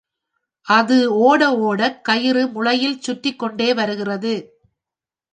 [0.67, 1.13] அது
[1.17, 4.33] ஓட ஓடக் கயிறு முளையில் சுற்றிக் கொண்டே வருகிறது.